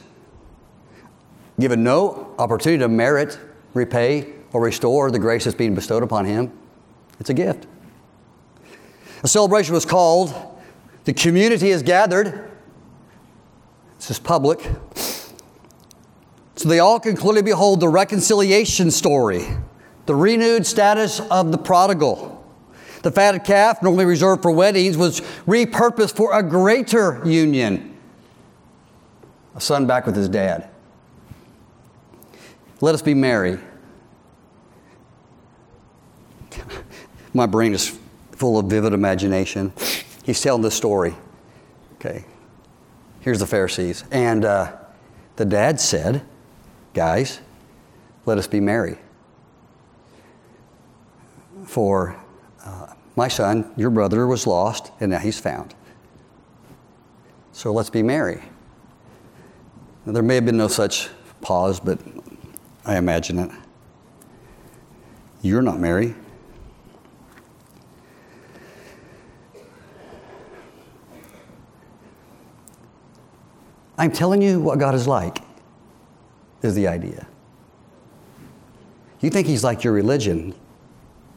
[1.59, 3.37] Given no opportunity to merit,
[3.73, 6.51] repay, or restore the grace that's being bestowed upon him,
[7.19, 7.67] it's a gift.
[9.23, 10.33] A celebration was called,
[11.03, 12.49] the community is gathered.
[13.97, 14.67] This is public.
[16.61, 19.47] So they all can clearly behold the reconciliation story,
[20.05, 22.45] the renewed status of the prodigal.
[23.01, 27.97] The fatted calf, normally reserved for weddings, was repurposed for a greater union.
[29.55, 30.69] A son back with his dad.
[32.79, 33.57] Let us be merry.
[37.33, 37.97] My brain is
[38.33, 39.73] full of vivid imagination.
[40.23, 41.15] He's telling this story.
[41.95, 42.23] Okay.
[43.21, 44.03] Here's the Pharisees.
[44.11, 44.75] And uh,
[45.37, 46.23] the dad said,
[46.93, 47.39] Guys,
[48.25, 48.97] let us be merry.
[51.65, 52.21] For
[52.65, 55.73] uh, my son, your brother, was lost, and now he's found.
[57.53, 58.41] So let's be merry.
[60.05, 61.09] Now, there may have been no such
[61.41, 61.99] pause, but
[62.85, 63.51] I imagine it.
[65.41, 66.15] You're not merry.
[73.97, 75.43] I'm telling you what God is like
[76.61, 77.27] is the idea.
[79.19, 80.53] You think he's like your religion.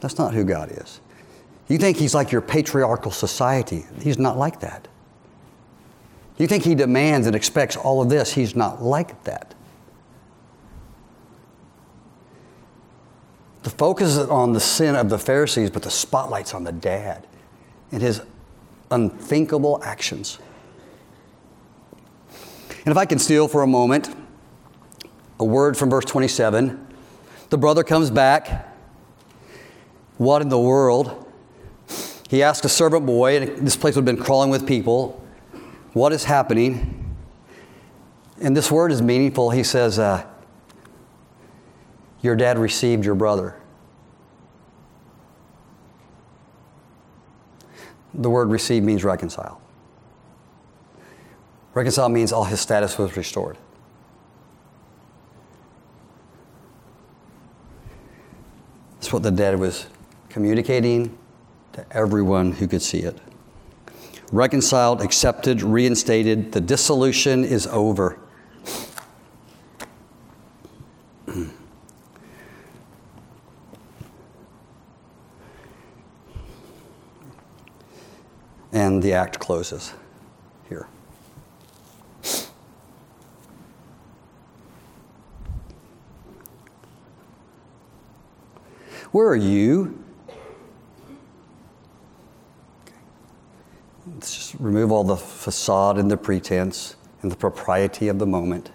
[0.01, 1.01] That's not who God is.
[1.69, 3.85] You think he's like your patriarchal society.
[4.01, 4.89] He's not like that.
[6.37, 8.33] You think he demands and expects all of this.
[8.33, 9.55] He's not like that.
[13.63, 17.27] The focus is on the sin of the Pharisees, but the spotlight's on the dad
[17.93, 18.21] and his
[18.91, 20.39] unthinkable actions.
[22.85, 24.15] And if I can steal for a moment,
[25.39, 26.87] a word from verse 27.
[27.51, 28.75] The brother comes back.
[30.17, 31.21] What in the world?
[32.29, 35.25] He asks a servant boy, and this place would have been crawling with people,
[35.93, 37.17] what is happening?
[38.41, 39.51] And this word is meaningful.
[39.51, 40.27] He says, uh,
[42.21, 43.55] Your dad received your brother.
[48.13, 49.61] The word receive means reconcile.
[51.75, 53.57] Reconcile means all his status was restored.
[59.15, 59.87] What the dad was
[60.29, 61.17] communicating
[61.73, 63.17] to everyone who could see it.
[64.33, 68.19] Reconciled, accepted, reinstated, the dissolution is over.
[78.73, 79.95] and the act closes
[80.69, 80.89] here.
[89.15, 89.97] Where are you?
[94.13, 98.73] Let's just remove all the facade and the pretense and the propriety of the moment.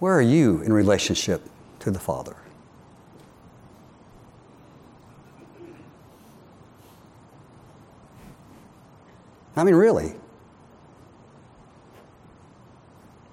[0.00, 1.48] Where are you in relationship
[1.78, 2.34] to the Father?
[9.54, 10.16] I mean, really.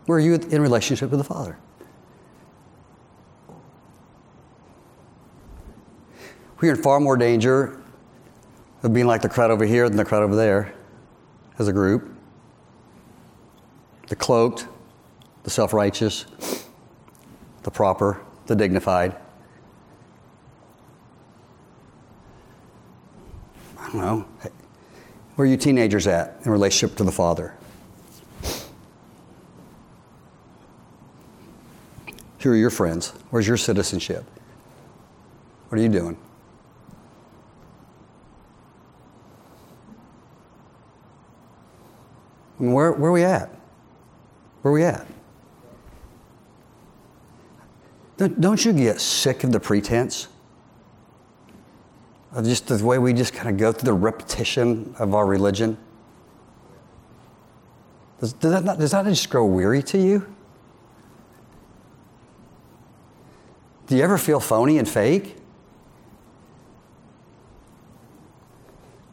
[0.06, 1.58] Where are you in relationship with the Father?
[6.62, 7.80] We're in far more danger
[8.84, 10.74] of being like the crowd over here than the crowd over there
[11.58, 12.14] as a group.
[14.08, 14.68] The cloaked,
[15.44, 16.26] the self righteous,
[17.64, 19.16] the proper, the dignified.
[23.78, 24.26] I don't know.
[25.36, 27.56] Where are you teenagers at in relationship to the Father?
[32.40, 33.14] Who are your friends?
[33.30, 34.26] Where's your citizenship?
[35.70, 36.18] What are you doing?
[42.60, 43.50] Mean, where, where are we at?
[44.62, 45.08] Where are we at?
[48.18, 50.28] Don't you get sick of the pretense?
[52.34, 55.78] Of just the way we just kind of go through the repetition of our religion?
[58.20, 60.28] Does, does, that, not, does that just grow weary to you?
[63.88, 65.39] Do you ever feel phony and fake?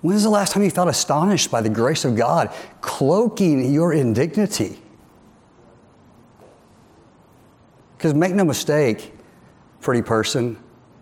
[0.06, 4.80] When's the last time you felt astonished by the grace of God cloaking your indignity?
[7.98, 9.12] Because make no mistake,
[9.80, 10.58] pretty person,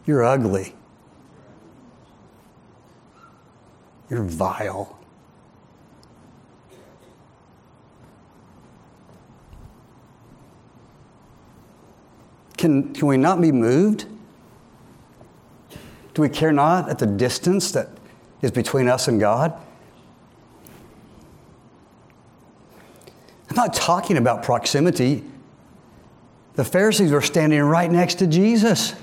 [0.06, 0.74] you're ugly.
[4.08, 4.98] You're vile.
[12.56, 14.06] Can, can we not be moved?
[16.14, 17.93] Do we care not at the distance that
[18.44, 19.58] is between us and God?
[23.50, 25.24] I'm not talking about proximity.
[26.54, 28.94] The Pharisees were standing right next to Jesus.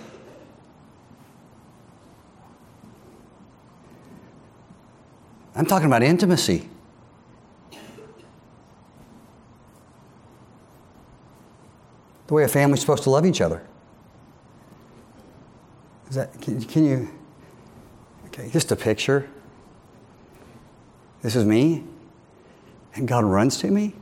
[5.56, 6.70] I'm talking about intimacy.
[12.28, 13.62] The way a family's supposed to love each other.
[16.10, 17.10] Is that, can, can you,
[18.42, 19.30] okay, just a picture.
[21.22, 21.84] This is me,
[22.96, 23.94] and God runs to me.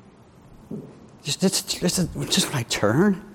[1.24, 3.26] Just, just, just, just when I turn,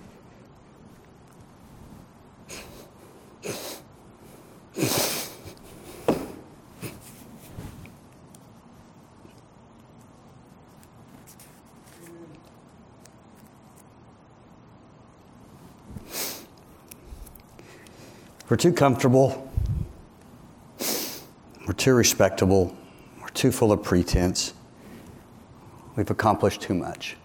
[18.51, 19.44] We're too comfortable.
[21.85, 22.75] Too respectable.
[23.21, 24.55] We're too full of pretense.
[25.97, 27.19] We've accomplished too much.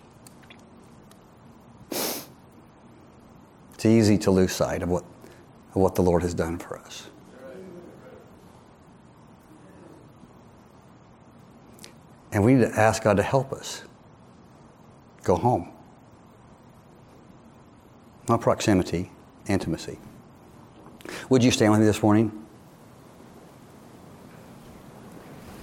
[1.89, 5.05] It's easy to lose sight of what,
[5.69, 7.07] of what the Lord has done for us.
[12.33, 13.83] And we need to ask God to help us
[15.23, 15.71] go home.
[18.27, 19.09] Not proximity,
[19.47, 19.99] intimacy.
[21.29, 22.47] Would you stand with me this morning?